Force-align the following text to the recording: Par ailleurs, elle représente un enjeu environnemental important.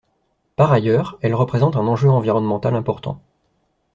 Par 0.55 0.71
ailleurs, 0.71 1.19
elle 1.21 1.35
représente 1.35 1.75
un 1.75 1.85
enjeu 1.85 2.09
environnemental 2.09 2.73
important. 2.75 3.21